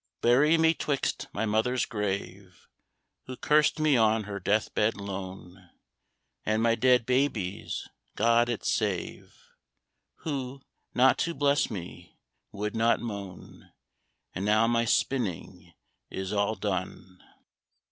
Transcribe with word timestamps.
Bury 0.21 0.57
me 0.57 0.73
'twixt 0.73 1.27
my 1.31 1.45
mother's 1.45 1.85
grave, 1.85 2.67
(Who 3.27 3.37
cursed 3.37 3.79
me 3.79 3.97
on 3.97 4.23
her 4.23 4.39
death 4.39 4.73
bed 4.73 4.95
lone) 4.97 5.69
And 6.43 6.63
my 6.63 6.73
dead 6.73 7.05
baby's 7.05 7.87
(God 8.15 8.49
it 8.49 8.65
save!) 8.65 9.35
Who, 10.23 10.63
not 10.95 11.19
to 11.19 11.35
bless 11.35 11.69
me, 11.69 12.17
would 12.51 12.75
not 12.75 12.99
moan. 12.99 13.73
And 14.33 14.43
now 14.43 14.65
my 14.65 14.85
spinning 14.85 15.71
is 16.09 16.33
all 16.33 16.55
done. 16.55 17.21